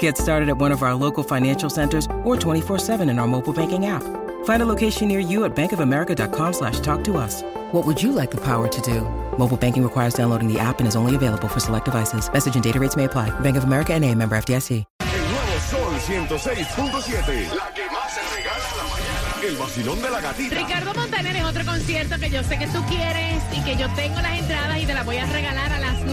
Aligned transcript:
Get 0.00 0.18
started 0.18 0.48
at 0.48 0.58
one 0.58 0.72
of 0.72 0.82
our 0.82 0.96
local 0.96 1.22
financial 1.22 1.70
centers 1.70 2.06
or 2.24 2.34
24-7 2.36 3.08
in 3.08 3.20
our 3.20 3.28
mobile 3.28 3.52
banking 3.52 3.86
app. 3.86 4.02
Find 4.44 4.62
a 4.62 4.66
location 4.66 5.06
near 5.06 5.20
you 5.20 5.44
at 5.44 5.54
bankofamerica.com 5.54 6.52
slash 6.52 6.80
talk 6.80 7.04
to 7.04 7.16
us. 7.16 7.42
What 7.70 7.86
would 7.86 8.02
you 8.02 8.10
like 8.10 8.32
the 8.32 8.40
power 8.40 8.66
to 8.66 8.80
do? 8.80 9.02
Mobile 9.38 9.56
banking 9.56 9.84
requires 9.84 10.14
downloading 10.14 10.52
the 10.52 10.58
app 10.58 10.80
and 10.80 10.88
is 10.88 10.96
only 10.96 11.14
available 11.14 11.46
for 11.46 11.60
select 11.60 11.84
devices. 11.84 12.28
Message 12.32 12.56
and 12.56 12.64
data 12.64 12.80
rates 12.80 12.96
may 12.96 13.04
apply. 13.04 13.30
Bank 13.40 13.56
of 13.56 13.62
America 13.62 13.94
and 13.94 14.04
a 14.04 14.12
member 14.12 14.36
FDIC. 14.36 14.84
El 15.00 15.20
nuevo 15.30 15.60
Sol 15.70 15.94
106.7. 16.00 17.54
La 17.54 17.72
que 17.74 17.90
más 17.90 18.12
se 18.12 18.20
regala 18.36 18.64
en 18.70 18.76
la 18.76 18.84
mañana. 18.84 19.48
El 19.48 19.56
vacilón 19.56 20.02
de 20.02 20.10
la 20.10 20.20
gatita. 20.20 20.56
Ricardo 20.56 20.94
Montaner 20.94 21.36
es 21.36 21.44
otro 21.44 21.64
concierto 21.64 22.18
que 22.18 22.30
yo 22.30 22.42
sé 22.42 22.58
que 22.58 22.66
tú 22.68 22.84
quieres 22.88 23.42
y 23.56 23.64
que 23.64 23.76
yo 23.76 23.88
tengo 23.94 24.20
las 24.20 24.38
entradas 24.38 24.78
y 24.80 24.86
te 24.86 24.94
las 24.94 25.04
voy 25.04 25.16
a 25.16 25.26
regalar 25.26 25.72
a 25.72 25.78
las 25.80 26.04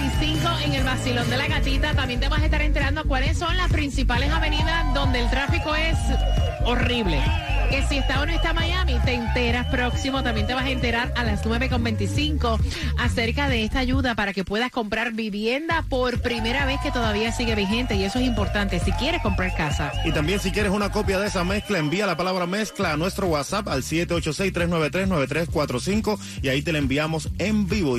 9.35 0.00 0.64
en 0.64 0.72
el 0.74 0.84
vacilón 0.84 1.28
de 1.28 1.36
la 1.36 1.46
gatita. 1.46 1.92
También 1.94 2.20
te 2.20 2.28
vas 2.28 2.40
a 2.40 2.46
estar 2.46 2.62
enterando 2.62 3.04
cuáles 3.04 3.36
son 3.38 3.54
las 3.56 3.70
principales 3.70 4.30
avenidas 4.30 4.94
donde 4.94 5.20
el 5.20 5.28
tráfico 5.30 5.74
es 5.74 5.98
horrible. 6.64 7.22
Que 7.70 7.82
si 7.86 7.98
está 7.98 8.22
o 8.22 8.26
no 8.26 8.32
está 8.32 8.52
Miami, 8.52 8.98
te 9.04 9.14
enteras 9.14 9.66
próximo. 9.66 10.22
También 10.22 10.46
te 10.46 10.54
vas 10.54 10.64
a 10.64 10.70
enterar 10.70 11.12
a 11.16 11.22
las 11.22 11.44
9.25 11.44 12.58
acerca 12.98 13.48
de 13.48 13.64
esta 13.64 13.78
ayuda 13.78 14.16
para 14.16 14.32
que 14.32 14.44
puedas 14.44 14.72
comprar 14.72 15.12
vivienda 15.12 15.84
por 15.88 16.20
primera 16.20 16.64
vez 16.64 16.80
que 16.82 16.90
todavía 16.90 17.30
sigue 17.30 17.54
vigente. 17.54 17.94
Y 17.94 18.02
eso 18.04 18.18
es 18.18 18.26
importante 18.26 18.80
si 18.80 18.90
quieres 18.92 19.22
comprar 19.22 19.54
casa. 19.54 19.92
Y 20.04 20.12
también 20.12 20.40
si 20.40 20.50
quieres 20.50 20.72
una 20.72 20.90
copia 20.90 21.20
de 21.20 21.28
esa 21.28 21.44
mezcla, 21.44 21.78
envía 21.78 22.06
la 22.06 22.16
palabra 22.16 22.46
mezcla 22.46 22.92
a 22.92 22.96
nuestro 22.96 23.28
WhatsApp 23.28 23.68
al 23.68 23.82
786-393-9345 23.82 26.18
y 26.42 26.48
ahí 26.48 26.62
te 26.62 26.72
la 26.72 26.78
enviamos 26.78 27.28
en 27.38 27.68
vivo. 27.68 27.98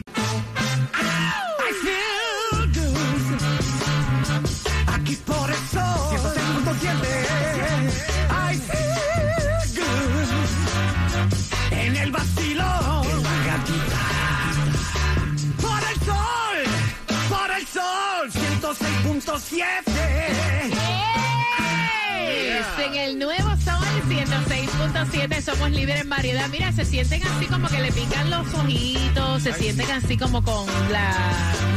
106.7 25.05 25.41
somos 25.41 25.71
líderes 25.71 26.01
en 26.01 26.09
variedad. 26.09 26.47
Mira, 26.49 26.71
se 26.71 26.85
sienten 26.85 27.23
así 27.25 27.45
como 27.47 27.67
que 27.67 27.79
le 27.79 27.91
pican 27.91 28.29
los 28.29 28.53
ojitos, 28.53 29.41
se 29.41 29.53
sienten 29.53 29.89
así 29.89 30.17
como 30.17 30.43
con 30.43 30.67
la 30.91 31.15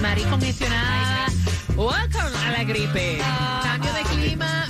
nariz 0.02 0.26
congestionada. 0.26 1.26
Welcome 1.76 2.36
a 2.44 2.50
la 2.52 2.64
gripe. 2.64 3.18
Cambio 3.62 3.92
de 3.94 4.02
clima, 4.02 4.66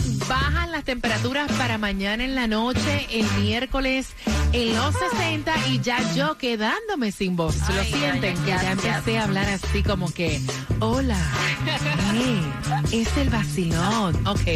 las 0.74 0.84
temperaturas 0.84 1.52
para 1.52 1.78
mañana 1.78 2.24
en 2.24 2.34
la 2.34 2.48
noche, 2.48 3.06
el 3.12 3.24
miércoles 3.40 4.08
en 4.52 4.74
los 4.74 4.92
60 5.12 5.68
y 5.68 5.78
ya 5.78 5.98
yo 6.14 6.36
quedándome 6.36 7.12
sin 7.12 7.36
voz. 7.36 7.56
Lo 7.68 7.80
Ay, 7.80 7.92
sienten 7.92 8.36
ay, 8.36 8.44
que 8.44 8.52
ay, 8.52 8.58
ya 8.58 8.62
ya, 8.62 8.72
empecé 8.72 9.18
a 9.18 9.22
hablar 9.22 9.48
así 9.48 9.84
como 9.84 10.12
que, 10.12 10.40
hola, 10.80 11.16
hey, 12.12 12.52
es 12.90 13.16
el 13.18 13.30
vacilón. 13.30 14.26
Ok, 14.26 14.48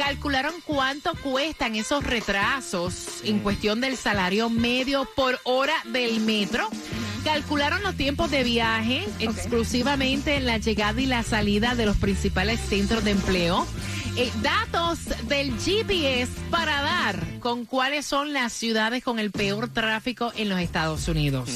calcularon 0.00 0.54
cuánto 0.64 1.12
cuestan 1.16 1.76
esos 1.76 2.02
retrasos 2.02 3.20
en 3.22 3.40
cuestión 3.40 3.82
del 3.82 3.98
salario 3.98 4.48
medio 4.48 5.06
por 5.14 5.38
hora 5.44 5.74
del 5.92 6.20
metro. 6.20 6.70
Calcularon 7.22 7.82
los 7.82 7.94
tiempos 7.96 8.30
de 8.30 8.42
viaje 8.42 9.06
exclusivamente 9.18 10.36
en 10.36 10.46
la 10.46 10.56
llegada 10.56 10.98
y 11.02 11.04
la 11.04 11.22
salida 11.22 11.74
de 11.74 11.84
los 11.84 11.98
principales 11.98 12.60
centros 12.60 13.04
de 13.04 13.10
empleo. 13.10 13.66
Eh, 14.16 14.32
datos 14.40 15.00
del 15.28 15.52
GPS 15.60 16.32
para 16.50 16.80
dar 16.80 17.38
con 17.38 17.66
cuáles 17.66 18.06
son 18.06 18.32
las 18.32 18.54
ciudades 18.54 19.04
con 19.04 19.18
el 19.18 19.30
peor 19.30 19.68
tráfico 19.68 20.32
en 20.34 20.48
los 20.48 20.60
Estados 20.60 21.08
Unidos. 21.08 21.50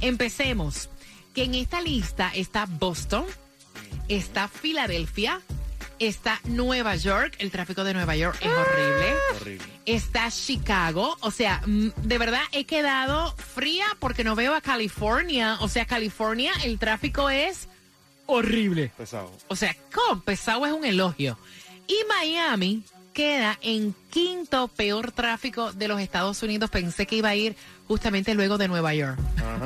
Empecemos. 0.00 0.90
Que 1.34 1.44
en 1.44 1.54
esta 1.54 1.80
lista 1.80 2.30
está 2.34 2.66
Boston, 2.66 3.24
está 4.08 4.48
Filadelfia, 4.48 5.40
está 6.00 6.40
Nueva 6.44 6.96
York. 6.96 7.36
El 7.38 7.50
tráfico 7.50 7.84
de 7.84 7.94
Nueva 7.94 8.16
York 8.16 8.38
es 8.40 8.50
horrible. 8.50 9.60
Está 9.86 10.30
Chicago. 10.30 11.16
O 11.20 11.30
sea, 11.30 11.62
mm, 11.64 11.90
de 12.02 12.18
verdad 12.18 12.42
he 12.52 12.64
quedado 12.64 13.34
fría 13.36 13.84
porque 14.00 14.24
no 14.24 14.34
veo 14.34 14.54
a 14.54 14.60
California. 14.60 15.58
O 15.60 15.68
sea, 15.68 15.84
California, 15.84 16.52
el 16.64 16.78
tráfico 16.78 17.30
es 17.30 17.68
horrible. 18.26 18.90
Pesado. 18.96 19.30
O 19.48 19.54
sea, 19.54 19.76
¿cómo? 19.92 20.22
Pesado 20.22 20.66
es 20.66 20.72
un 20.72 20.84
elogio. 20.84 21.38
Y 21.86 21.96
Miami 22.08 22.82
queda 23.12 23.58
en 23.60 23.94
quinto 24.10 24.68
peor 24.68 25.12
tráfico 25.12 25.72
de 25.72 25.88
los 25.88 26.00
Estados 26.00 26.42
Unidos. 26.42 26.70
Pensé 26.70 27.06
que 27.06 27.16
iba 27.16 27.28
a 27.28 27.36
ir 27.36 27.56
justamente 27.90 28.34
luego 28.36 28.56
de 28.56 28.68
Nueva 28.68 28.94
York. 28.94 29.18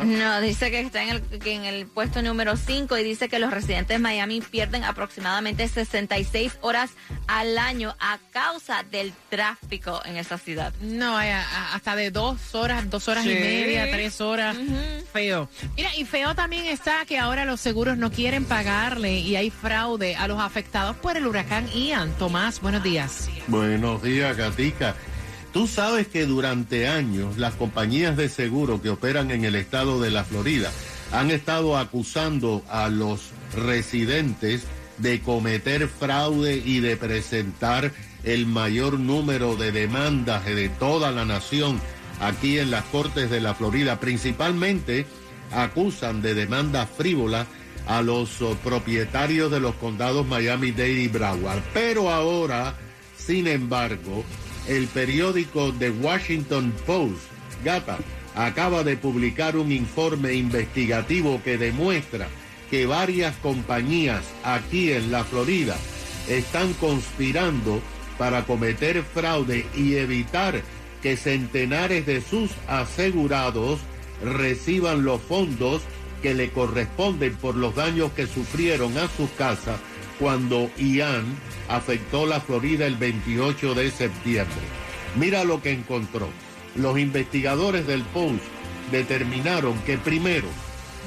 No, 0.02 0.40
dice 0.40 0.70
que 0.70 0.80
está 0.80 1.02
en 1.02 1.10
el, 1.10 1.20
que 1.40 1.52
en 1.52 1.66
el 1.66 1.86
puesto 1.86 2.22
número 2.22 2.56
5 2.56 2.96
y 2.96 3.04
dice 3.04 3.28
que 3.28 3.38
los 3.38 3.50
residentes 3.52 3.96
de 3.96 3.98
Miami 3.98 4.40
pierden 4.40 4.82
aproximadamente 4.82 5.68
66 5.68 6.54
horas 6.62 6.92
al 7.26 7.58
año 7.58 7.94
a 8.00 8.18
causa 8.32 8.82
del 8.90 9.12
tráfico 9.28 10.00
en 10.06 10.16
esa 10.16 10.38
ciudad. 10.38 10.72
No, 10.80 11.18
a- 11.18 11.74
hasta 11.74 11.96
de 11.96 12.10
dos 12.10 12.54
horas, 12.54 12.88
dos 12.88 13.08
horas 13.08 13.26
y 13.26 13.28
media, 13.28 13.90
tres 13.90 14.18
horas. 14.22 14.56
Feo. 15.12 15.50
Mira, 15.76 15.94
y 15.94 16.06
feo 16.06 16.34
también 16.34 16.64
está 16.64 17.04
que 17.04 17.18
ahora 17.18 17.44
los 17.44 17.60
seguros 17.60 17.98
no 17.98 18.10
quieren 18.10 18.46
pagarle 18.46 19.18
y 19.18 19.36
hay 19.36 19.50
fraude 19.50 20.16
a 20.16 20.26
los 20.28 20.40
afectados 20.40 20.96
por 20.96 21.18
el 21.18 21.26
huracán 21.26 21.68
Ian. 21.74 22.10
Tomás, 22.16 22.62
buenos 22.62 22.82
días. 22.82 23.28
Buenos 23.48 24.02
días, 24.02 24.34
Gatica. 24.34 24.94
Tú 25.54 25.68
sabes 25.68 26.08
que 26.08 26.26
durante 26.26 26.88
años 26.88 27.38
las 27.38 27.54
compañías 27.54 28.16
de 28.16 28.28
seguro 28.28 28.82
que 28.82 28.90
operan 28.90 29.30
en 29.30 29.44
el 29.44 29.54
estado 29.54 30.00
de 30.00 30.10
la 30.10 30.24
Florida 30.24 30.72
han 31.12 31.30
estado 31.30 31.78
acusando 31.78 32.64
a 32.68 32.88
los 32.88 33.30
residentes 33.54 34.64
de 34.98 35.20
cometer 35.20 35.86
fraude 35.86 36.56
y 36.56 36.80
de 36.80 36.96
presentar 36.96 37.92
el 38.24 38.46
mayor 38.46 38.98
número 38.98 39.54
de 39.54 39.70
demandas 39.70 40.44
de 40.44 40.68
toda 40.70 41.12
la 41.12 41.24
nación 41.24 41.80
aquí 42.20 42.58
en 42.58 42.72
las 42.72 42.84
Cortes 42.86 43.30
de 43.30 43.40
la 43.40 43.54
Florida. 43.54 44.00
Principalmente 44.00 45.06
acusan 45.52 46.20
de 46.20 46.34
demanda 46.34 46.84
frívola 46.84 47.46
a 47.86 48.02
los 48.02 48.40
propietarios 48.64 49.52
de 49.52 49.60
los 49.60 49.76
condados 49.76 50.26
Miami-Dade 50.26 51.02
y 51.02 51.06
Broward. 51.06 51.62
Pero 51.72 52.10
ahora, 52.10 52.74
sin 53.16 53.46
embargo, 53.46 54.24
el 54.68 54.86
periódico 54.88 55.72
The 55.78 55.90
Washington 55.90 56.72
Post 56.86 57.22
Gata 57.64 57.98
acaba 58.34 58.82
de 58.82 58.96
publicar 58.96 59.56
un 59.56 59.70
informe 59.72 60.34
investigativo 60.34 61.40
que 61.42 61.58
demuestra 61.58 62.28
que 62.70 62.86
varias 62.86 63.36
compañías 63.36 64.24
aquí 64.42 64.92
en 64.92 65.12
la 65.12 65.24
Florida 65.24 65.76
están 66.28 66.72
conspirando 66.74 67.80
para 68.18 68.44
cometer 68.44 69.02
fraude 69.02 69.66
y 69.76 69.96
evitar 69.96 70.62
que 71.02 71.16
centenares 71.16 72.06
de 72.06 72.20
sus 72.20 72.50
asegurados 72.66 73.80
reciban 74.22 75.04
los 75.04 75.20
fondos 75.20 75.82
que 76.22 76.34
le 76.34 76.50
corresponden 76.50 77.34
por 77.36 77.54
los 77.54 77.74
daños 77.74 78.12
que 78.12 78.26
sufrieron 78.26 78.96
a 78.96 79.08
sus 79.08 79.28
casas 79.30 79.78
cuando 80.18 80.70
Ian 80.76 81.24
afectó 81.68 82.26
la 82.26 82.40
Florida 82.40 82.86
el 82.86 82.96
28 82.96 83.74
de 83.74 83.90
septiembre. 83.90 84.62
Mira 85.16 85.44
lo 85.44 85.62
que 85.62 85.72
encontró. 85.72 86.28
Los 86.76 86.98
investigadores 86.98 87.86
del 87.86 88.02
Post 88.02 88.42
determinaron 88.90 89.78
que 89.80 89.98
primero, 89.98 90.48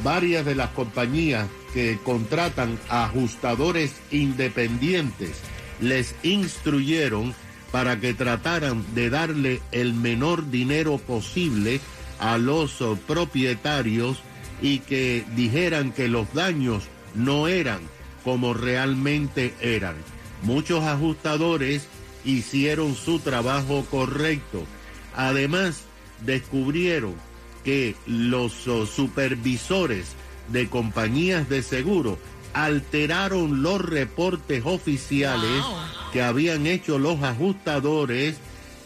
varias 0.04 0.46
de 0.46 0.56
las 0.56 0.70
compañías 0.70 1.48
que 1.74 2.00
contratan 2.04 2.80
ajustadores 2.90 3.94
independientes 4.12 5.42
les 5.82 6.16
instruyeron 6.24 7.36
para 7.72 8.00
que 8.00 8.14
trataran 8.14 8.84
de 8.96 9.10
darle 9.10 9.62
el 9.72 9.94
menor 9.94 10.50
dinero 10.50 10.98
posible 10.98 11.82
a 12.20 12.38
los 12.38 12.84
propietarios 13.06 14.22
y 14.62 14.80
que 14.80 15.26
dijeran 15.36 15.92
que 15.92 16.08
los 16.08 16.34
daños 16.34 16.86
no 17.14 17.48
eran 17.48 17.82
como 18.28 18.54
realmente 18.54 19.54
eran. 19.62 19.96
Muchos 20.44 20.84
ajustadores 20.84 21.88
hicieron 22.26 22.94
su 22.94 23.20
trabajo 23.20 23.86
correcto. 23.90 24.66
Además, 25.16 25.84
descubrieron 26.26 27.16
que 27.64 27.96
los 28.06 28.68
oh, 28.68 28.86
supervisores 28.86 30.08
de 30.50 30.68
compañías 30.68 31.48
de 31.48 31.64
seguro 31.64 32.20
alteraron 32.52 33.64
los 33.64 33.80
reportes 33.80 34.66
oficiales 34.66 35.64
que 36.12 36.22
habían 36.22 36.68
hecho 36.68 37.00
los 37.00 37.24
ajustadores 37.24 38.36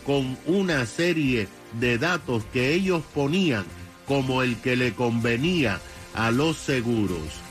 con 0.05 0.37
una 0.45 0.85
serie 0.85 1.47
de 1.79 1.97
datos 1.97 2.43
que 2.53 2.75
ellos 2.75 3.01
ponían 3.15 3.65
como 4.05 4.43
el 4.43 4.57
que 4.57 4.75
le 4.75 4.93
convenía 4.93 5.81
a 6.13 6.29
los 6.29 6.57
seguros. 6.57 7.41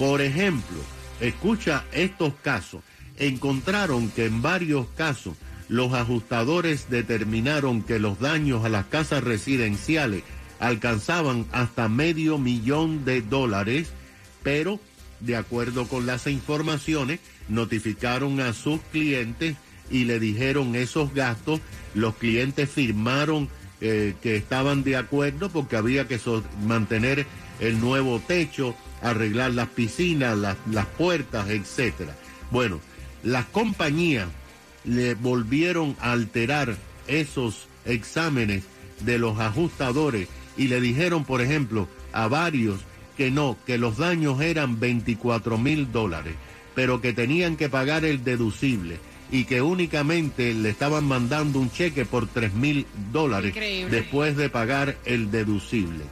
Por 0.00 0.20
ejemplo, 0.20 0.78
escucha 1.20 1.84
estos 1.92 2.34
casos. 2.42 2.82
Encontraron 3.16 4.10
que 4.10 4.26
en 4.26 4.42
varios 4.42 4.86
casos 4.96 5.34
los 5.68 5.92
ajustadores 5.92 6.88
determinaron 6.88 7.82
que 7.82 7.98
los 7.98 8.18
daños 8.20 8.64
a 8.64 8.68
las 8.68 8.86
casas 8.86 9.22
residenciales 9.22 10.22
alcanzaban 10.60 11.46
hasta 11.52 11.88
medio 11.88 12.38
millón 12.38 13.04
de 13.04 13.22
dólares, 13.22 13.90
pero 14.42 14.80
de 15.20 15.36
acuerdo 15.36 15.86
con 15.86 16.06
las 16.06 16.26
informaciones, 16.26 17.20
notificaron 17.48 18.40
a 18.40 18.52
sus 18.52 18.80
clientes 18.92 19.56
y 19.90 20.04
le 20.04 20.20
dijeron 20.20 20.74
esos 20.76 21.12
gastos. 21.14 21.60
Los 21.94 22.14
clientes 22.16 22.70
firmaron 22.70 23.48
eh, 23.80 24.14
que 24.22 24.36
estaban 24.36 24.84
de 24.84 24.96
acuerdo 24.96 25.48
porque 25.50 25.76
había 25.76 26.06
que 26.06 26.20
mantener 26.66 27.26
el 27.60 27.80
nuevo 27.80 28.20
techo, 28.20 28.74
arreglar 29.02 29.52
las 29.52 29.68
piscinas, 29.68 30.36
las, 30.36 30.56
las 30.70 30.86
puertas, 30.86 31.48
etcétera. 31.48 32.16
Bueno, 32.50 32.80
las 33.22 33.46
compañías 33.46 34.28
le 34.84 35.14
volvieron 35.14 35.96
a 36.00 36.12
alterar 36.12 36.76
esos 37.06 37.68
exámenes 37.84 38.64
de 39.00 39.18
los 39.18 39.38
ajustadores 39.38 40.28
y 40.56 40.68
le 40.68 40.80
dijeron, 40.80 41.24
por 41.24 41.40
ejemplo, 41.40 41.88
a 42.12 42.28
varios 42.28 42.80
que 43.16 43.30
no, 43.30 43.56
que 43.66 43.78
los 43.78 43.98
daños 43.98 44.40
eran 44.40 44.78
24 44.78 45.58
mil 45.58 45.90
dólares, 45.90 46.34
pero 46.74 47.00
que 47.00 47.12
tenían 47.12 47.56
que 47.56 47.68
pagar 47.68 48.04
el 48.04 48.24
deducible 48.24 48.98
y 49.30 49.44
que 49.44 49.60
únicamente 49.60 50.54
le 50.54 50.70
estaban 50.70 51.04
mandando 51.04 51.58
un 51.58 51.70
cheque 51.70 52.04
por 52.04 52.26
3 52.26 52.54
mil 52.54 52.86
dólares 53.12 53.54
después 53.90 54.36
de 54.36 54.48
pagar 54.48 54.96
el 55.04 55.30
deducible. 55.30 56.04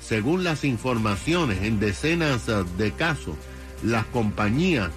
Según 0.00 0.44
las 0.44 0.64
informaciones 0.64 1.62
en 1.62 1.78
decenas 1.78 2.48
eh, 2.48 2.64
de 2.76 2.92
casos, 2.92 3.36
las 3.82 4.04
compañías 4.06 4.90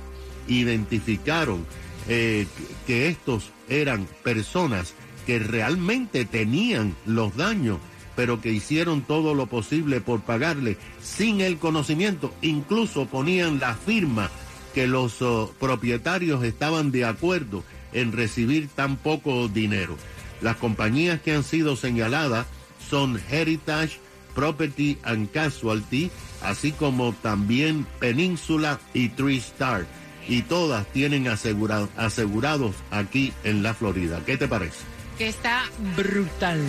identificaron 0.47 1.65
eh, 2.07 2.47
que 2.87 3.07
estos 3.07 3.51
eran 3.69 4.07
personas 4.23 4.93
que 5.25 5.39
realmente 5.39 6.25
tenían 6.25 6.95
los 7.05 7.35
daños 7.37 7.79
pero 8.15 8.41
que 8.41 8.51
hicieron 8.51 9.01
todo 9.01 9.33
lo 9.33 9.47
posible 9.47 10.01
por 10.01 10.21
pagarle 10.21 10.77
sin 11.01 11.41
el 11.41 11.57
conocimiento. 11.57 12.33
Incluso 12.41 13.05
ponían 13.05 13.59
la 13.59 13.75
firma 13.75 14.29
que 14.73 14.87
los 14.87 15.21
oh, 15.21 15.53
propietarios 15.59 16.43
estaban 16.43 16.91
de 16.91 17.05
acuerdo 17.05 17.63
en 17.91 18.11
recibir 18.11 18.69
tan 18.69 18.97
poco 18.97 19.47
dinero. 19.47 19.97
Las 20.41 20.57
compañías 20.57 21.21
que 21.21 21.33
han 21.33 21.43
sido 21.43 21.75
señaladas 21.75 22.47
son 22.89 23.19
Heritage, 23.31 23.99
Property 24.35 24.97
and 25.03 25.31
Casualty, 25.31 26.11
así 26.41 26.71
como 26.71 27.13
también 27.13 27.85
Península 27.99 28.79
y 28.93 29.09
Three 29.09 29.37
Star. 29.37 29.85
Y 30.27 30.43
todas 30.43 30.85
tienen 30.87 31.27
asegurados 31.27 32.75
aquí 32.91 33.33
en 33.43 33.61
la 33.61 33.73
Florida. 33.73 34.21
¿Qué 34.25 34.37
te 34.37 34.47
parece? 34.47 34.93
que 35.17 35.27
está 35.27 35.63
brutal 35.95 36.59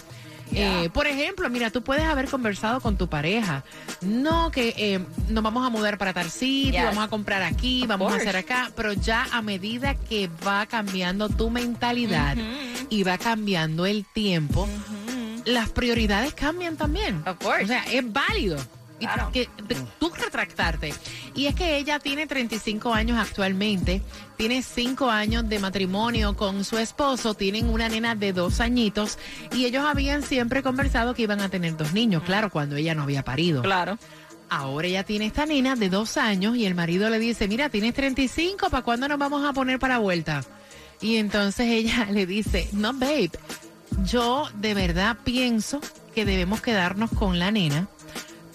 Eh, 0.52 0.90
por 0.92 1.06
ejemplo, 1.06 1.48
mira, 1.50 1.70
tú 1.70 1.82
puedes 1.82 2.04
haber 2.04 2.28
conversado 2.28 2.80
con 2.80 2.96
tu 2.96 3.08
pareja. 3.08 3.64
No 4.00 4.50
que 4.50 4.74
eh, 4.76 5.00
nos 5.28 5.42
vamos 5.42 5.66
a 5.66 5.70
mudar 5.70 5.98
para 5.98 6.12
tal 6.12 6.30
sitio, 6.30 6.84
vamos 6.84 7.04
a 7.04 7.08
comprar 7.08 7.42
aquí, 7.42 7.84
vamos 7.86 8.12
a 8.12 8.16
hacer 8.16 8.36
acá, 8.36 8.70
pero 8.76 8.92
ya 8.92 9.26
a 9.32 9.42
medida 9.42 9.94
que 9.94 10.30
va 10.46 10.66
cambiando 10.66 11.28
tu 11.28 11.50
mentalidad 11.50 12.36
y 12.88 13.02
va 13.02 13.18
cambiando 13.18 13.86
el 13.86 14.04
tiempo, 14.04 14.68
las 15.46 15.70
prioridades 15.70 16.34
cambian 16.34 16.76
también. 16.76 17.24
O 17.26 17.66
sea, 17.66 17.84
es 17.84 18.12
válido. 18.12 18.58
que, 19.32 19.48
tú 19.98 20.10
retractarte. 20.10 20.92
Y 21.34 21.46
es 21.46 21.54
que 21.54 21.76
ella 21.76 21.98
tiene 21.98 22.26
35 22.26 22.92
años 22.92 23.18
actualmente, 23.18 24.02
tiene 24.36 24.62
5 24.62 25.10
años 25.10 25.48
de 25.48 25.58
matrimonio 25.58 26.36
con 26.36 26.64
su 26.64 26.78
esposo, 26.78 27.34
tienen 27.34 27.68
una 27.68 27.88
nena 27.88 28.14
de 28.14 28.32
dos 28.32 28.60
añitos 28.60 29.18
y 29.52 29.66
ellos 29.66 29.84
habían 29.84 30.22
siempre 30.22 30.62
conversado 30.62 31.14
que 31.14 31.22
iban 31.22 31.40
a 31.40 31.48
tener 31.48 31.76
dos 31.76 31.92
niños, 31.92 32.22
claro, 32.24 32.50
cuando 32.50 32.76
ella 32.76 32.94
no 32.94 33.04
había 33.04 33.22
parido. 33.22 33.62
Claro. 33.62 33.98
Ahora 34.48 34.86
ella 34.86 35.04
tiene 35.04 35.26
esta 35.26 35.44
nena 35.44 35.74
de 35.74 35.88
dos 35.88 36.16
años 36.16 36.56
y 36.56 36.66
el 36.66 36.74
marido 36.74 37.10
le 37.10 37.18
dice, 37.18 37.48
mira, 37.48 37.68
tienes 37.68 37.94
35, 37.94 38.70
¿para 38.70 38.82
cuándo 38.82 39.08
nos 39.08 39.18
vamos 39.18 39.44
a 39.44 39.52
poner 39.52 39.78
para 39.78 39.98
vuelta? 39.98 40.44
Y 41.00 41.16
entonces 41.16 41.68
ella 41.68 42.06
le 42.10 42.26
dice, 42.26 42.68
no, 42.72 42.92
babe, 42.92 43.30
yo 44.06 44.48
de 44.54 44.74
verdad 44.74 45.16
pienso 45.24 45.80
que 46.14 46.24
debemos 46.24 46.60
quedarnos 46.60 47.10
con 47.10 47.38
la 47.38 47.50
nena. 47.50 47.88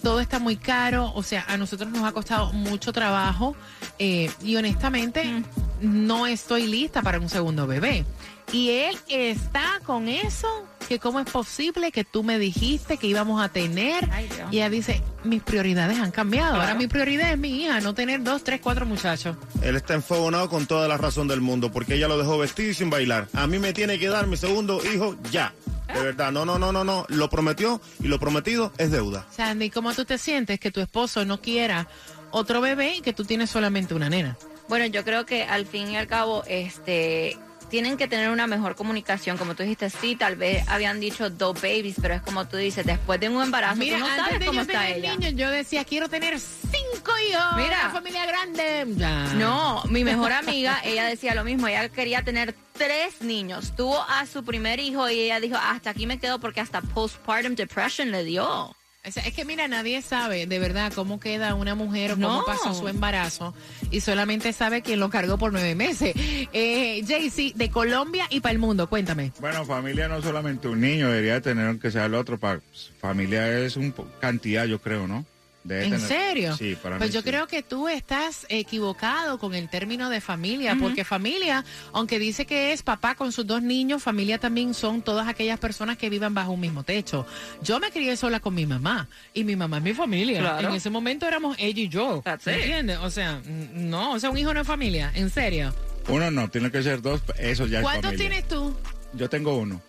Todo 0.02 0.18
está 0.18 0.40
muy 0.40 0.56
caro, 0.56 1.12
o 1.14 1.22
sea, 1.22 1.44
a 1.46 1.56
nosotros 1.56 1.90
nos 1.90 2.02
ha 2.04 2.12
costado 2.12 2.52
mucho 2.52 2.92
trabajo 2.92 3.54
eh, 4.00 4.30
y 4.42 4.56
honestamente 4.56 5.44
no 5.80 6.26
estoy 6.26 6.66
lista 6.66 7.02
para 7.02 7.20
un 7.20 7.28
segundo 7.28 7.68
bebé. 7.68 8.04
Y 8.52 8.70
él 8.70 8.98
está 9.08 9.80
con 9.84 10.08
eso, 10.08 10.48
que 10.88 10.98
cómo 10.98 11.20
es 11.20 11.30
posible 11.30 11.92
que 11.92 12.04
tú 12.04 12.22
me 12.22 12.38
dijiste 12.38 12.96
que 12.96 13.06
íbamos 13.06 13.42
a 13.42 13.48
tener. 13.48 14.08
Ay, 14.12 14.28
Dios. 14.28 14.48
y 14.52 14.56
ella 14.56 14.70
dice, 14.70 15.02
mis 15.24 15.42
prioridades 15.42 15.98
han 15.98 16.10
cambiado. 16.10 16.56
Ahora 16.60 16.74
mi 16.74 16.86
prioridad 16.86 17.32
es 17.32 17.38
mi 17.38 17.62
hija, 17.62 17.80
no 17.80 17.94
tener 17.94 18.22
dos, 18.22 18.44
tres, 18.44 18.60
cuatro 18.62 18.86
muchachos. 18.86 19.36
Él 19.62 19.76
está 19.76 19.94
enfogonado 19.94 20.48
con 20.48 20.66
toda 20.66 20.88
la 20.88 20.96
razón 20.96 21.28
del 21.28 21.40
mundo 21.40 21.72
porque 21.72 21.94
ella 21.94 22.08
lo 22.08 22.18
dejó 22.18 22.38
vestido 22.38 22.70
y 22.70 22.74
sin 22.74 22.90
bailar. 22.90 23.28
A 23.32 23.46
mí 23.46 23.58
me 23.58 23.72
tiene 23.72 23.98
que 23.98 24.08
dar 24.08 24.26
mi 24.26 24.36
segundo 24.36 24.80
hijo 24.94 25.16
ya. 25.30 25.52
De 25.92 26.00
verdad, 26.02 26.32
no, 26.32 26.44
no, 26.46 26.58
no, 26.58 26.72
no, 26.72 26.84
no. 26.84 27.04
Lo 27.08 27.28
prometió 27.28 27.80
y 28.00 28.08
lo 28.08 28.18
prometido 28.18 28.72
es 28.78 28.90
deuda. 28.90 29.26
Sandy, 29.30 29.68
¿cómo 29.70 29.92
tú 29.92 30.04
te 30.04 30.16
sientes 30.18 30.58
que 30.58 30.70
tu 30.70 30.80
esposo 30.80 31.24
no 31.24 31.40
quiera 31.40 31.86
otro 32.30 32.60
bebé 32.60 32.96
y 32.96 33.00
que 33.02 33.12
tú 33.12 33.24
tienes 33.24 33.50
solamente 33.50 33.94
una 33.94 34.08
nena? 34.08 34.36
Bueno, 34.68 34.86
yo 34.86 35.04
creo 35.04 35.26
que 35.26 35.42
al 35.44 35.66
fin 35.66 35.90
y 35.90 35.96
al 35.96 36.06
cabo, 36.06 36.44
este, 36.46 37.36
tienen 37.72 37.96
que 37.96 38.06
tener 38.06 38.28
una 38.28 38.46
mejor 38.46 38.76
comunicación. 38.76 39.38
Como 39.38 39.54
tú 39.54 39.62
dijiste, 39.62 39.88
sí, 39.88 40.14
tal 40.14 40.36
vez 40.36 40.62
habían 40.68 41.00
dicho 41.00 41.30
dos 41.30 41.54
babies, 41.54 41.96
pero 42.02 42.12
es 42.12 42.20
como 42.20 42.46
tú 42.46 42.58
dices, 42.58 42.84
después 42.84 43.18
de 43.18 43.30
un 43.30 43.42
embarazo, 43.42 43.76
Mira, 43.76 43.96
tú 43.96 44.00
no 44.04 44.10
antes 44.10 44.24
sabes 44.24 44.40
de 44.40 44.44
cómo 44.46 44.56
yo 44.56 44.60
está 44.60 44.80
tener 44.80 44.98
ella. 44.98 45.16
niños, 45.16 45.32
yo 45.36 45.50
decía, 45.50 45.82
quiero 45.86 46.10
tener 46.10 46.38
cinco 46.38 47.12
hijos. 47.26 47.42
Mira. 47.56 47.80
una 47.84 47.90
familia 47.90 48.26
grande. 48.26 48.84
Ya. 48.98 49.32
No, 49.36 49.82
mi 49.88 50.04
mejor 50.04 50.32
amiga, 50.32 50.82
ella 50.84 51.06
decía 51.06 51.34
lo 51.34 51.44
mismo, 51.44 51.66
ella 51.66 51.88
quería 51.88 52.22
tener 52.22 52.54
tres 52.74 53.22
niños, 53.22 53.74
tuvo 53.74 54.04
a 54.06 54.26
su 54.26 54.44
primer 54.44 54.78
hijo 54.78 55.08
y 55.08 55.20
ella 55.20 55.40
dijo, 55.40 55.56
hasta 55.56 55.88
aquí 55.90 56.06
me 56.06 56.18
quedo 56.18 56.40
porque 56.40 56.60
hasta 56.60 56.82
postpartum 56.82 57.54
depression 57.54 58.10
le 58.10 58.22
dio. 58.22 58.76
O 59.04 59.10
sea, 59.10 59.24
es 59.24 59.34
que 59.34 59.44
mira, 59.44 59.66
nadie 59.66 60.00
sabe 60.00 60.46
de 60.46 60.58
verdad 60.60 60.92
cómo 60.94 61.18
queda 61.18 61.56
una 61.56 61.74
mujer 61.74 62.12
o 62.12 62.14
cómo 62.14 62.28
No. 62.38 62.44
pasó 62.44 62.72
su 62.72 62.86
embarazo 62.86 63.52
y 63.90 64.00
solamente 64.00 64.52
sabe 64.52 64.82
quién 64.82 65.00
lo 65.00 65.10
cargó 65.10 65.38
por 65.38 65.52
nueve 65.52 65.74
meses. 65.74 66.14
Eh, 66.54 67.02
Jaycee, 67.06 67.52
de 67.56 67.70
Colombia 67.70 68.26
y 68.30 68.40
para 68.40 68.52
el 68.52 68.58
mundo, 68.58 68.88
cuéntame. 68.88 69.32
Bueno, 69.40 69.64
familia 69.64 70.06
no 70.06 70.20
solamente 70.22 70.68
un 70.68 70.80
niño, 70.80 71.08
debería 71.08 71.40
tener 71.40 71.66
aunque 71.66 71.90
sea 71.90 72.04
el 72.06 72.14
otro. 72.14 72.38
Pa, 72.38 72.60
familia 73.00 73.58
es 73.58 73.76
un 73.76 73.92
cantidad, 74.20 74.66
yo 74.66 74.78
creo, 74.80 75.06
¿no? 75.08 75.24
Debe 75.64 75.84
¿En 75.84 75.90
tener- 75.92 76.08
serio? 76.08 76.56
Sí, 76.56 76.76
para 76.82 76.98
Pues 76.98 77.10
mí 77.10 77.14
yo 77.14 77.20
sí. 77.22 77.28
creo 77.28 77.46
que 77.46 77.62
tú 77.62 77.86
estás 77.88 78.46
equivocado 78.48 79.38
con 79.38 79.54
el 79.54 79.68
término 79.68 80.10
de 80.10 80.20
familia, 80.20 80.76
porque 80.80 81.04
familia, 81.04 81.64
aunque 81.92 82.18
dice 82.18 82.46
que 82.46 82.72
es 82.72 82.82
papá 82.82 83.14
con 83.14 83.30
sus 83.32 83.46
dos 83.46 83.62
niños, 83.62 84.02
familia 84.02 84.38
también 84.38 84.74
son 84.74 85.02
todas 85.02 85.28
aquellas 85.28 85.60
personas 85.60 85.96
que 85.98 86.10
vivan 86.10 86.34
bajo 86.34 86.50
un 86.52 86.60
mismo 86.60 86.82
techo. 86.82 87.26
Yo 87.62 87.78
me 87.78 87.90
crié 87.92 88.16
sola 88.16 88.40
con 88.40 88.54
mi 88.54 88.66
mamá 88.66 89.06
y 89.34 89.44
mi 89.44 89.54
mamá 89.54 89.76
es 89.76 89.82
mi 89.84 89.94
familia. 89.94 90.40
Claro. 90.40 90.68
En 90.70 90.74
ese 90.74 90.90
momento 90.90 91.26
éramos 91.28 91.56
ella 91.60 91.80
y 91.82 91.88
yo. 91.88 92.22
That's 92.24 92.46
¿Me 92.46 92.54
it. 92.54 92.58
entiendes? 92.62 92.98
O 92.98 93.10
sea, 93.10 93.40
no, 93.74 94.12
o 94.12 94.18
sea, 94.18 94.30
un 94.30 94.38
hijo 94.38 94.52
no 94.52 94.60
es 94.62 94.66
familia, 94.66 95.12
en 95.14 95.30
serio. 95.30 95.72
Uno 96.08 96.30
no, 96.32 96.50
tiene 96.50 96.72
que 96.72 96.82
ser 96.82 97.00
dos, 97.02 97.20
eso 97.38 97.66
ya 97.66 97.78
es 97.78 97.82
¿Cuántos 97.84 98.10
familia. 98.12 98.28
tienes 98.30 98.48
tú? 98.48 98.76
Yo 99.14 99.28
tengo 99.28 99.56
uno, 99.56 99.80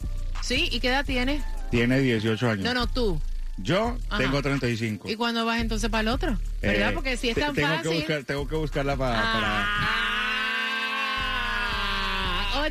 ¿Sí? 0.44 0.68
¿Y 0.72 0.80
qué 0.82 0.89
edad 0.89 1.06
tienes? 1.06 1.42
tiene 1.72 2.00
18 2.00 2.50
años. 2.50 2.63
No, 2.65 2.74
no, 2.75 2.86
tú. 2.86 3.20
Yo 3.57 3.98
Ajá. 4.10 4.17
tengo 4.17 4.41
35. 4.41 5.10
¿Y 5.10 5.15
cuándo 5.15 5.45
vas 5.45 5.62
entonces 5.62 5.89
para 5.89 6.01
el 6.01 6.07
otro? 6.07 6.38
¿Verdad? 6.62 6.89
Eh, 6.89 6.93
Porque 6.93 7.17
si 7.17 7.29
es 7.29 7.38
tan 7.38 7.53
tengo 7.53 7.67
fácil... 7.67 7.91
Que 7.91 7.98
buscar, 7.98 8.24
tengo 8.24 8.48
que 8.48 8.55
buscarla 8.55 8.98
para... 8.98 9.19
Ah, 9.19 9.33
para... 9.33 9.67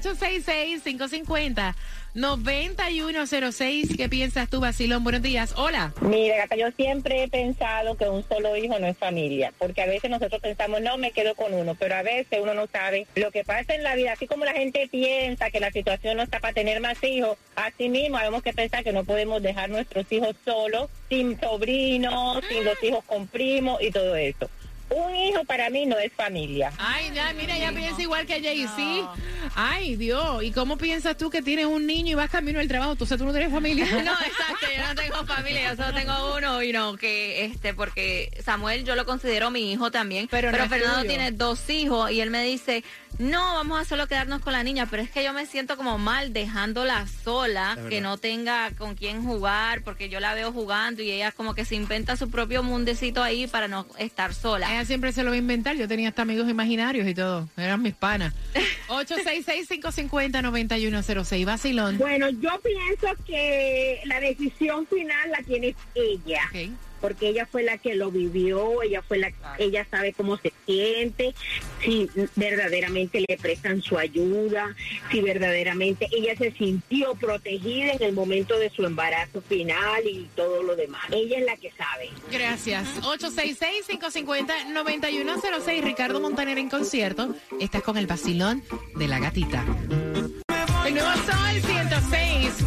866-550. 0.00 1.74
9106. 2.14 3.97
¿Qué 3.97 4.09
piensas 4.09 4.50
tú, 4.50 4.61
Basilón? 4.61 5.02
Buenos 5.02 5.23
días. 5.23 5.54
Hola. 5.57 5.95
Mira, 6.00 6.37
gata, 6.37 6.57
yo 6.57 6.71
siempre 6.73 7.23
he 7.23 7.28
pensado 7.28 7.97
que 7.97 8.09
un 8.09 8.23
solo 8.28 8.57
hijo 8.57 8.78
no 8.78 8.87
es 8.87 8.99
familia, 8.99 9.52
porque 9.59 9.83
a 9.83 9.87
veces 9.87 10.11
nosotros 10.11 10.40
pensamos, 10.42 10.83
no, 10.83 10.99
me 10.99 11.12
quedo 11.12 11.35
con 11.35 11.54
uno, 11.54 11.75
pero 11.75 11.95
a 11.95 12.02
veces 12.02 12.38
uno 12.42 12.52
no 12.52 12.66
sabe 12.66 13.07
lo 13.14 13.31
que 13.31 13.45
pasa 13.45 13.75
en 13.75 13.83
la 13.83 13.95
vida. 13.95 14.12
Así 14.12 14.26
como 14.26 14.45
la 14.45 14.52
gente 14.52 14.88
piensa 14.90 15.50
que 15.50 15.61
la 15.61 15.71
situación 15.71 16.19
no 16.19 16.23
está 16.23 16.40
para 16.40 16.52
tener 16.52 16.81
más 16.81 17.02
hijos, 17.02 17.38
así 17.57 17.88
mismo 17.88 18.19
tenemos 18.19 18.42
que 18.42 18.52
pensar 18.52 18.85
que 18.85 18.92
no 18.92 19.04
podemos 19.04 19.42
dejar 19.42 19.71
nuestros 19.71 20.11
hijos 20.12 20.37
solos, 20.45 20.90
sin 21.09 21.40
sobrinos, 21.40 22.45
sin 22.49 22.64
los 22.64 22.83
hijos 22.83 23.04
con 23.04 23.26
primos 23.26 23.81
y 23.83 23.90
todo 23.90 24.16
eso. 24.16 24.50
Un 24.94 25.16
hijo 25.16 25.44
para 25.44 25.70
mí 25.70 25.87
no 25.87 25.99
es 25.99 26.12
familia. 26.12 26.72
Ay, 26.78 27.11
ya, 27.14 27.32
mira, 27.32 27.56
ya 27.56 27.72
piensa 27.72 28.02
igual 28.02 28.26
que 28.26 28.42
Jay-Z. 28.42 29.11
Ay, 29.54 29.96
Dios. 29.96 30.42
¿Y 30.42 30.52
cómo 30.52 30.76
piensas 30.76 31.16
tú 31.16 31.30
que 31.30 31.42
tienes 31.42 31.66
un 31.66 31.87
niño 31.87 32.12
y 32.12 32.14
vas 32.14 32.30
camino 32.30 32.61
al 32.61 32.68
trabajo? 32.68 32.96
Tú, 32.96 33.04
o 33.04 33.06
sea, 33.06 33.16
tú 33.16 33.25
no 33.25 33.32
tienes 33.32 33.50
familia. 33.50 33.87
No, 34.02 34.12
exacto, 34.12 34.66
yo 34.76 34.87
no 34.87 34.94
tengo 34.94 35.25
familia, 35.26 35.70
yo 35.70 35.76
solo 35.82 35.94
tengo 35.94 36.37
uno 36.37 36.62
y 36.62 36.72
no, 36.72 36.96
que 36.96 37.44
este, 37.44 37.72
porque 37.72 38.30
Samuel 38.44 38.84
yo 38.84 38.96
lo 38.96 39.06
considero 39.06 39.50
mi 39.50 39.72
hijo 39.72 39.90
también, 39.90 40.28
Pero 40.28 40.50
pero, 40.50 40.64
no 40.64 40.68
Fernando 40.68 40.99
tuyo. 41.02 41.08
tiene 41.08 41.30
dos 41.30 41.70
hijos 41.70 42.11
y 42.11 42.20
él 42.20 42.30
me 42.30 42.42
dice, 42.42 42.82
no, 43.18 43.54
vamos 43.54 43.80
a 43.80 43.84
solo 43.84 44.08
quedarnos 44.08 44.40
con 44.42 44.52
la 44.52 44.62
niña, 44.64 44.87
pero 44.90 45.02
es 45.02 45.11
que 45.11 45.22
yo 45.22 45.32
me 45.32 45.46
siento 45.46 45.76
como 45.76 45.99
mal 45.99 46.32
dejándola 46.32 47.06
sola, 47.22 47.78
que 47.88 48.00
no 48.00 48.18
tenga 48.18 48.72
con 48.72 48.94
quién 48.96 49.25
jugar, 49.25 49.82
porque 49.82 50.08
yo 50.08 50.18
la 50.20 50.34
veo 50.34 50.52
jugando 50.52 51.02
y 51.02 51.11
ella 51.11 51.30
como 51.32 51.54
que 51.54 51.64
se 51.64 51.76
inventa 51.76 52.16
su 52.16 52.28
propio 52.30 52.62
mundecito 52.62 53.22
ahí 53.22 53.46
para 53.46 53.68
no 53.68 53.87
estar 53.99 54.34
sola. 54.34 54.81
Ella 54.82 54.88
siempre 54.88 55.12
se 55.12 55.22
lo 55.22 55.30
va 55.30 55.36
a 55.36 55.38
inventar. 55.38 55.76
Yo 55.76 55.86
tenía 55.86 56.08
hasta 56.08 56.22
amigos 56.22 56.50
imaginarios 56.50 57.06
y 57.06 57.14
todo. 57.14 57.48
Eran 57.56 57.82
mis 57.82 57.94
panas. 57.94 58.34
866-550-9106. 58.88 61.44
Vacilón. 61.44 61.98
Bueno, 61.98 62.28
yo 62.30 62.50
pienso 62.60 63.06
que 63.24 64.00
la 64.06 64.18
decisión 64.18 64.84
final 64.88 65.30
la 65.30 65.40
tiene 65.44 65.76
ella. 65.94 66.50
Porque 67.02 67.28
ella 67.28 67.44
fue 67.44 67.64
la 67.64 67.76
que 67.76 67.94
lo 67.94 68.11
vivió, 68.11 68.80
ella 68.82 69.02
fue 69.02 69.18
la 69.18 69.30
ella 69.59 69.87
sabe 69.90 70.14
cómo 70.14 70.38
se 70.38 70.54
siente, 70.64 71.35
si 71.82 72.09
verdaderamente 72.37 73.23
le 73.26 73.37
prestan 73.37 73.82
su 73.82 73.99
ayuda, 73.99 74.75
si 75.11 75.21
verdaderamente 75.21 76.09
ella 76.12 76.37
se 76.37 76.52
sintió 76.52 77.16
protegida 77.16 77.92
en 77.92 78.02
el 78.02 78.12
momento 78.12 78.59
de 78.59 78.71
su 78.71 78.87
embarazo 78.87 79.42
final 79.42 80.06
y 80.06 80.30
todo 80.37 80.62
lo 80.62 80.76
demás. 80.76 81.02
Ella 81.11 81.38
es 81.38 81.44
la 81.44 81.56
que 81.56 81.73
sabe. 81.73 82.11
Gracias. 82.30 82.87
866-550-9106. 83.02 85.82
Ricardo 85.82 86.21
Montaner 86.21 86.59
en 86.59 86.71
concierto. 86.71 87.35
Estás 87.61 87.82
con 87.82 87.97
el 87.97 88.06
vacilón 88.06 88.62
de 88.94 89.09
la 89.09 89.18
gatita. 89.18 89.64
El 90.92 90.99
nuevo 90.99 91.16
Sol 91.25 91.62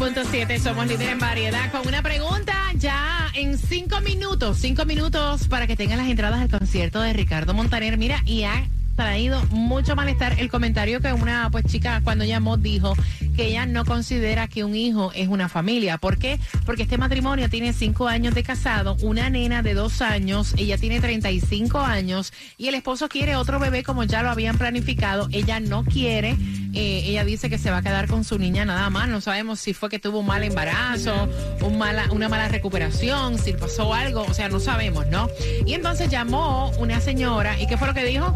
106.7. 0.02 0.60
Somos 0.60 0.88
líder 0.88 1.10
en 1.10 1.20
variedad 1.20 1.72
con 1.72 1.88
una 1.88 2.02
pregunta 2.02 2.56
ya 2.74 3.30
en 3.36 3.56
cinco 3.56 4.02
minutos. 4.02 4.58
Cinco 4.58 4.84
minutos 4.84 5.48
para 5.48 5.68
que 5.68 5.76
tengan 5.76 6.00
las 6.00 6.08
entradas 6.08 6.42
al 6.42 6.50
concierto 6.50 7.02
de 7.02 7.14
Ricardo 7.14 7.54
Montaner. 7.54 8.00
Mira, 8.00 8.24
y 8.26 8.42
ha 8.42 8.68
traído 8.96 9.44
mucho 9.52 9.96
malestar 9.96 10.40
el 10.40 10.50
comentario 10.50 11.02
que 11.02 11.14
una 11.14 11.50
pues 11.52 11.66
chica 11.66 12.02
cuando 12.04 12.24
llamó 12.24 12.58
dijo 12.58 12.96
que 13.36 13.48
ella 13.48 13.66
no 13.66 13.86
considera 13.86 14.48
que 14.48 14.64
un 14.64 14.76
hijo 14.76 15.12
es 15.14 15.28
una 15.28 15.50
familia. 15.50 15.98
¿Por 15.98 16.18
qué? 16.18 16.40
Porque 16.66 16.84
este 16.84 16.98
matrimonio 16.98 17.50
tiene 17.50 17.74
cinco 17.74 18.08
años 18.08 18.34
de 18.34 18.44
casado, 18.44 18.96
una 19.02 19.30
nena 19.30 19.62
de 19.62 19.74
dos 19.74 20.02
años, 20.02 20.54
ella 20.58 20.78
tiene 20.78 21.00
35 21.00 21.80
años 21.80 22.34
y 22.58 22.68
el 22.68 22.76
esposo 22.76 23.10
quiere 23.10 23.36
otro 23.36 23.60
bebé 23.60 23.84
como 23.84 24.04
ya 24.04 24.24
lo 24.24 24.30
habían 24.30 24.58
planificado. 24.58 25.28
Ella 25.32 25.60
no 25.60 25.84
quiere. 25.84 26.38
Eh, 26.74 27.04
ella 27.06 27.24
dice 27.24 27.50
que 27.50 27.58
se 27.58 27.72
va 27.72 27.78
a 27.78 27.82
quedar 27.82 28.08
con 28.08 28.24
su 28.24 28.38
niña 28.38 28.66
nada 28.66 28.90
más. 28.90 29.08
No 29.08 29.22
sabemos 29.22 29.60
si 29.60 29.74
fue 29.74 29.90
que 29.90 30.00
tuvo 30.00 30.20
un 30.20 30.26
mal 30.26 30.44
embarazo, 30.44 31.30
un 31.62 31.78
mala, 31.78 32.08
una 32.12 32.30
mala 32.30 32.48
recuperación, 32.48 33.38
si 33.38 33.54
pasó 33.54 33.94
algo. 33.94 34.24
O 34.24 34.34
sea, 34.34 34.50
no 34.50 34.60
sabemos, 34.60 35.08
¿no? 35.08 35.30
Y 35.66 35.74
entonces 35.74 36.10
llamó 36.10 36.72
una 36.78 37.02
señora. 37.02 37.60
¿Y 37.60 37.68
qué 37.68 37.78
fue 37.78 37.88
lo 37.88 37.94
que 37.94 38.06
dijo? 38.06 38.36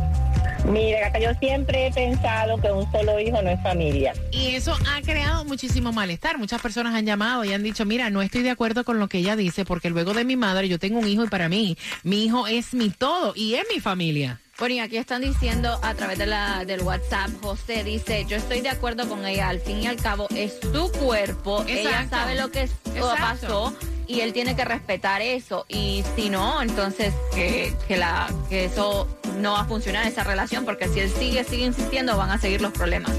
Mira, 0.65 0.99
gata, 1.01 1.19
yo 1.19 1.29
siempre 1.39 1.87
he 1.87 1.91
pensado 1.91 2.57
que 2.61 2.71
un 2.71 2.89
solo 2.91 3.19
hijo 3.19 3.41
no 3.41 3.49
es 3.49 3.61
familia. 3.63 4.13
Y 4.31 4.55
eso 4.55 4.73
ha 4.73 5.01
creado 5.01 5.45
muchísimo 5.45 5.91
malestar. 5.91 6.37
Muchas 6.37 6.61
personas 6.61 6.93
han 6.93 7.05
llamado 7.05 7.43
y 7.45 7.53
han 7.53 7.63
dicho, 7.63 7.85
mira, 7.85 8.09
no 8.09 8.21
estoy 8.21 8.43
de 8.43 8.51
acuerdo 8.51 8.83
con 8.83 8.99
lo 8.99 9.07
que 9.07 9.19
ella 9.19 9.35
dice 9.35 9.65
porque 9.65 9.89
luego 9.89 10.13
de 10.13 10.25
mi 10.25 10.35
madre 10.35 10.67
yo 10.69 10.77
tengo 10.77 10.99
un 10.99 11.07
hijo 11.07 11.23
y 11.23 11.27
para 11.27 11.49
mí 11.49 11.77
mi 12.03 12.25
hijo 12.25 12.45
es 12.47 12.73
mi 12.73 12.89
todo 12.89 13.33
y 13.35 13.55
es 13.55 13.63
mi 13.73 13.79
familia. 13.79 14.39
Bueno, 14.59 14.75
y 14.75 14.79
aquí 14.79 14.97
están 14.97 15.21
diciendo 15.21 15.79
a 15.81 15.93
través 15.93 16.17
de 16.17 16.25
la, 16.25 16.65
del 16.65 16.81
WhatsApp, 16.81 17.29
José 17.41 17.85
dice, 17.85 18.25
yo 18.27 18.35
estoy 18.35 18.59
de 18.59 18.67
acuerdo 18.69 19.07
con 19.07 19.25
ella, 19.25 19.47
al 19.47 19.61
fin 19.61 19.81
y 19.81 19.87
al 19.87 19.95
cabo 19.95 20.27
es 20.35 20.53
su 20.61 20.91
cuerpo, 20.91 21.63
ella 21.65 22.05
sabe 22.09 22.35
lo 22.35 22.51
que 22.51 22.63
es- 22.63 22.71
Exacto. 22.93 23.15
pasó 23.17 23.73
y 24.05 24.19
él 24.19 24.33
tiene 24.33 24.57
que 24.57 24.65
respetar 24.65 25.21
eso. 25.21 25.65
Y 25.69 26.03
si 26.17 26.29
no, 26.29 26.61
entonces 26.61 27.13
que, 27.33 27.73
que, 27.87 27.95
la, 27.95 28.27
que 28.49 28.65
eso 28.65 29.07
no 29.39 29.53
va 29.53 29.61
a 29.61 29.65
funcionar, 29.65 30.05
esa 30.07 30.23
relación, 30.23 30.65
porque 30.65 30.87
si 30.89 30.99
él 30.99 31.09
sigue, 31.11 31.43
sigue 31.43 31.65
insistiendo, 31.65 32.17
van 32.17 32.29
a 32.31 32.37
seguir 32.37 32.61
los 32.61 32.71
problemas. 32.73 33.11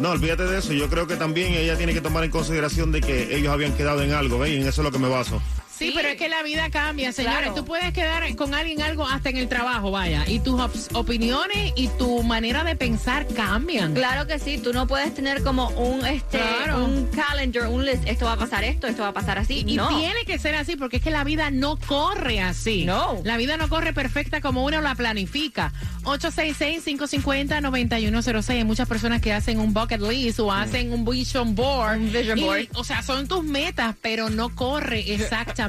No, 0.00 0.10
olvídate 0.10 0.44
de 0.44 0.58
eso. 0.58 0.72
Yo 0.72 0.88
creo 0.90 1.06
que 1.06 1.16
también 1.16 1.54
ella 1.54 1.76
tiene 1.76 1.94
que 1.94 2.00
tomar 2.00 2.24
en 2.24 2.30
consideración 2.30 2.92
de 2.92 3.00
que 3.00 3.36
ellos 3.36 3.52
habían 3.52 3.72
quedado 3.74 4.02
en 4.02 4.12
algo, 4.12 4.44
en 4.44 4.62
eso 4.66 4.82
es 4.82 4.84
lo 4.84 4.92
que 4.92 4.98
me 4.98 5.08
baso. 5.08 5.40
Sí, 5.78 5.92
pero 5.94 6.08
es 6.08 6.16
que 6.16 6.28
la 6.28 6.42
vida 6.42 6.70
cambia, 6.70 7.12
señores. 7.12 7.38
Claro. 7.40 7.54
Tú 7.54 7.64
puedes 7.64 7.92
quedar 7.92 8.34
con 8.36 8.54
alguien 8.54 8.82
algo 8.82 9.06
hasta 9.06 9.30
en 9.30 9.36
el 9.36 9.48
trabajo, 9.48 9.90
vaya. 9.90 10.24
Y 10.26 10.40
tus 10.40 10.58
op- 10.60 10.74
opiniones 10.96 11.72
y 11.76 11.88
tu 11.88 12.22
manera 12.22 12.64
de 12.64 12.76
pensar 12.76 13.26
cambian. 13.28 13.94
Claro 13.94 14.26
que 14.26 14.38
sí, 14.38 14.58
tú 14.58 14.72
no 14.72 14.86
puedes 14.86 15.14
tener 15.14 15.42
como 15.42 15.68
un 15.70 16.04
este 16.06 16.38
Claro. 16.38 16.84
un 16.84 17.06
calendar, 17.08 17.66
un 17.68 17.84
list, 17.84 18.04
esto 18.06 18.24
va 18.24 18.32
a 18.32 18.36
pasar 18.36 18.64
esto, 18.64 18.86
esto 18.86 19.02
va 19.02 19.08
a 19.08 19.12
pasar 19.12 19.38
así. 19.38 19.64
Y 19.66 19.76
no. 19.76 19.88
tiene 19.88 20.24
que 20.26 20.38
ser 20.38 20.54
así 20.54 20.76
porque 20.76 20.96
es 20.96 21.02
que 21.02 21.10
la 21.10 21.24
vida 21.24 21.50
no 21.50 21.76
corre 21.78 22.40
así. 22.40 22.84
No. 22.84 23.20
La 23.24 23.36
vida 23.36 23.56
no 23.56 23.68
corre 23.68 23.92
perfecta 23.92 24.40
como 24.40 24.64
uno 24.64 24.80
la 24.80 24.94
planifica. 24.94 25.72
866-550-9106. 26.04 28.50
Hay 28.50 28.64
muchas 28.64 28.88
personas 28.88 29.20
que 29.20 29.32
hacen 29.32 29.58
un 29.58 29.72
bucket 29.74 30.00
list 30.00 30.38
o 30.40 30.52
hacen 30.52 30.92
un 30.92 31.04
vision 31.04 31.54
board. 31.54 31.98
Un 31.98 32.12
vision 32.12 32.38
Y, 32.38 32.42
board. 32.44 32.68
o 32.74 32.84
sea, 32.84 33.02
son 33.02 33.26
tus 33.28 33.42
metas, 33.44 33.94
pero 34.00 34.30
no 34.30 34.54
corre 34.54 35.00
exactamente 35.14 35.65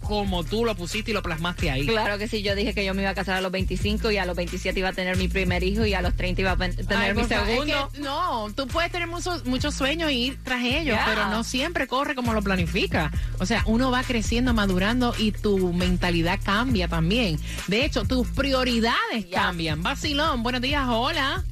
como 0.00 0.44
tú 0.44 0.64
lo 0.64 0.74
pusiste 0.74 1.10
y 1.10 1.14
lo 1.14 1.22
plasmaste 1.22 1.70
ahí. 1.70 1.86
Claro 1.86 2.18
que 2.18 2.28
sí, 2.28 2.42
yo 2.42 2.54
dije 2.54 2.74
que 2.74 2.84
yo 2.84 2.94
me 2.94 3.02
iba 3.02 3.10
a 3.10 3.14
casar 3.14 3.36
a 3.36 3.40
los 3.40 3.50
25 3.52 4.10
y 4.10 4.18
a 4.18 4.24
los 4.26 4.36
27 4.36 4.78
iba 4.78 4.88
a 4.90 4.92
tener 4.92 5.16
mi 5.16 5.28
primer 5.28 5.62
hijo 5.62 5.84
y 5.86 5.94
a 5.94 6.02
los 6.02 6.14
30 6.14 6.40
iba 6.40 6.50
a 6.52 6.56
tener 6.56 6.76
Ay, 6.96 7.14
mi 7.14 7.22
es 7.22 7.28
segundo. 7.28 7.90
que 7.92 8.00
no, 8.00 8.48
tú 8.54 8.66
puedes 8.68 8.90
tener 8.92 9.08
muchos, 9.08 9.44
muchos 9.44 9.74
sueños 9.74 10.10
y 10.10 10.26
ir 10.26 10.38
tras 10.44 10.62
ellos, 10.64 10.82
Yeah. 10.96 11.04
pero 11.06 11.28
no 11.28 11.42
siempre 11.44 11.86
corre 11.86 12.14
como 12.14 12.32
lo 12.34 12.42
planifica. 12.42 13.10
O 13.38 13.46
sea, 13.46 13.62
uno 13.66 13.90
va 13.90 14.02
creciendo, 14.02 14.52
madurando 14.54 15.14
y 15.18 15.32
tu 15.32 15.72
mentalidad 15.72 16.38
cambia 16.42 16.88
también. 16.88 17.38
De 17.68 17.84
hecho, 17.84 18.04
tus 18.04 18.28
prioridades 18.28 19.26
Yeah. 19.28 19.42
cambian. 19.42 19.82
Vacilón, 19.82 20.42
buenos 20.42 20.60
días, 20.60 20.86
hola. 20.88 21.42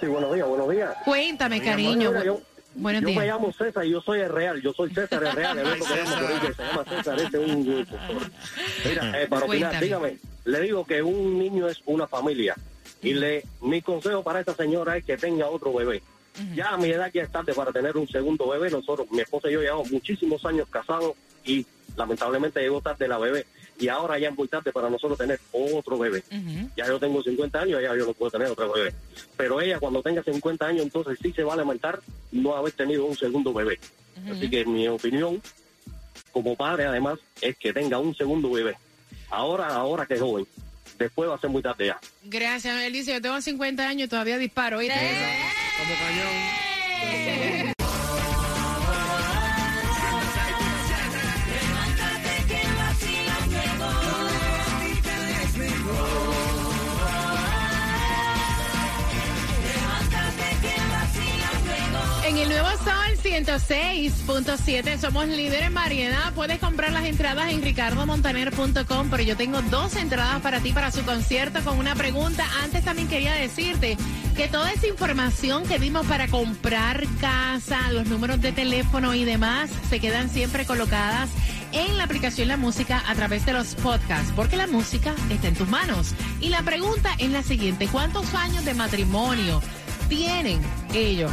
Sí, 0.00 0.06
buenos 0.06 0.34
días, 0.34 0.48
buenos 0.48 0.68
días. 0.70 0.94
Cuéntame, 1.04 1.60
cariño. 1.62 2.12
Buenos 2.76 3.02
yo 3.02 3.06
me 3.06 3.12
días. 3.12 3.26
llamo 3.26 3.52
César 3.52 3.86
y 3.86 3.90
yo 3.90 4.00
soy 4.00 4.18
el 4.20 4.30
real. 4.30 4.60
Yo 4.60 4.72
soy 4.72 4.92
César 4.92 5.22
el 5.22 5.30
real. 5.32 5.56
El 5.58 5.66
otro 5.66 5.84
que 5.84 5.94
César. 5.94 6.04
llama 6.04 6.20
por 6.20 6.30
ella, 6.32 6.52
se 6.54 6.62
llama 6.64 6.84
César. 6.84 7.20
Ese 7.20 7.44
es 7.44 7.50
un 7.52 7.64
grupo. 7.64 7.96
Mira, 8.84 9.22
eh, 9.22 9.28
para 9.28 9.46
opinar, 9.46 9.80
dígame. 9.80 10.18
Le 10.44 10.60
digo 10.60 10.84
que 10.84 11.00
un 11.02 11.38
niño 11.38 11.68
es 11.68 11.80
una 11.86 12.08
familia. 12.08 12.56
Y 13.00 13.14
le, 13.14 13.44
mi 13.60 13.80
consejo 13.82 14.24
para 14.24 14.40
esta 14.40 14.54
señora 14.54 14.96
es 14.96 15.04
que 15.04 15.16
tenga 15.16 15.48
otro 15.48 15.72
bebé. 15.72 16.02
Ya 16.56 16.70
a 16.70 16.76
mi 16.76 16.90
edad 16.90 17.12
ya 17.14 17.22
es 17.22 17.30
tarde 17.30 17.54
para 17.54 17.70
tener 17.70 17.96
un 17.96 18.08
segundo 18.08 18.48
bebé. 18.48 18.68
Nosotros, 18.70 19.06
mi 19.12 19.20
esposa 19.20 19.48
y 19.48 19.52
yo 19.52 19.60
llevamos 19.60 19.92
muchísimos 19.92 20.44
años 20.44 20.66
casados 20.68 21.12
y 21.44 21.64
lamentablemente 21.96 22.60
llegó 22.60 22.80
tarde 22.80 23.08
la 23.08 23.18
bebé. 23.18 23.46
Y 23.78 23.88
ahora 23.88 24.18
ya 24.18 24.28
es 24.28 24.36
muy 24.36 24.46
tarde 24.46 24.72
para 24.72 24.88
nosotros 24.88 25.18
tener 25.18 25.40
otro 25.52 25.98
bebé. 25.98 26.22
Ya 26.76 26.86
yo 26.86 26.98
tengo 27.00 27.22
50 27.22 27.60
años, 27.60 27.82
ya 27.82 27.96
yo 27.96 28.06
no 28.06 28.12
puedo 28.12 28.30
tener 28.30 28.48
otro 28.48 28.72
bebé. 28.72 28.94
Pero 29.36 29.60
ella 29.60 29.80
cuando 29.80 30.02
tenga 30.02 30.22
50 30.22 30.66
años, 30.66 30.82
entonces 30.82 31.18
sí 31.20 31.32
se 31.32 31.42
va 31.42 31.54
a 31.54 31.56
lamentar 31.56 32.00
no 32.30 32.54
haber 32.54 32.72
tenido 32.72 33.04
un 33.04 33.16
segundo 33.16 33.52
bebé. 33.52 33.78
Así 34.30 34.48
que 34.48 34.64
mi 34.64 34.86
opinión, 34.86 35.42
como 36.30 36.54
padre 36.54 36.84
además, 36.84 37.18
es 37.40 37.56
que 37.56 37.72
tenga 37.72 37.98
un 37.98 38.14
segundo 38.14 38.50
bebé. 38.50 38.76
Ahora, 39.30 39.68
ahora 39.68 40.06
que 40.06 40.14
es 40.14 40.20
joven. 40.20 40.46
Después 40.98 41.28
va 41.28 41.34
a 41.34 41.38
ser 41.38 41.50
muy 41.50 41.62
tarde 41.62 41.86
ya. 41.86 41.98
Gracias. 42.22 42.82
Él 42.82 42.92
dice, 42.92 43.12
yo 43.14 43.20
tengo 43.20 43.40
50 43.40 43.88
años 43.88 44.06
y 44.06 44.08
todavía 44.08 44.38
disparo. 44.38 44.78
¿oíste? 44.78 44.94
Como 45.78 45.94
cañón. 45.96 47.73
Sol 62.84 63.16
106.7 63.22 64.98
somos 64.98 65.26
líderes 65.26 65.68
en 65.68 65.74
variedad. 65.74 66.34
Puedes 66.34 66.58
comprar 66.58 66.92
las 66.92 67.04
entradas 67.04 67.50
en 67.50 67.62
ricardomontaner.com, 67.62 69.08
pero 69.10 69.22
yo 69.22 69.36
tengo 69.38 69.62
dos 69.62 69.96
entradas 69.96 70.42
para 70.42 70.60
ti 70.60 70.72
para 70.72 70.90
su 70.90 71.02
concierto 71.02 71.64
con 71.64 71.78
una 71.78 71.94
pregunta. 71.94 72.44
Antes 72.62 72.84
también 72.84 73.08
quería 73.08 73.32
decirte 73.32 73.96
que 74.36 74.48
toda 74.48 74.70
esa 74.70 74.86
información 74.86 75.64
que 75.64 75.78
dimos 75.78 76.06
para 76.06 76.28
comprar 76.28 77.06
casa, 77.22 77.90
los 77.90 78.06
números 78.06 78.42
de 78.42 78.52
teléfono 78.52 79.14
y 79.14 79.24
demás, 79.24 79.70
se 79.88 79.98
quedan 79.98 80.28
siempre 80.28 80.66
colocadas 80.66 81.30
en 81.72 81.96
la 81.96 82.04
aplicación 82.04 82.48
La 82.48 82.58
Música 82.58 83.02
a 83.08 83.14
través 83.14 83.46
de 83.46 83.54
los 83.54 83.74
podcasts, 83.76 84.32
porque 84.36 84.58
la 84.58 84.66
música 84.66 85.14
está 85.30 85.48
en 85.48 85.54
tus 85.54 85.68
manos. 85.68 86.14
Y 86.40 86.50
la 86.50 86.62
pregunta 86.62 87.14
es 87.18 87.30
la 87.30 87.42
siguiente, 87.42 87.88
¿cuántos 87.88 88.34
años 88.34 88.64
de 88.66 88.74
matrimonio 88.74 89.62
tienen 90.08 90.60
ellos? 90.92 91.32